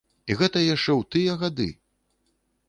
[0.29, 1.69] І гэта яшчэ ў тыя гады!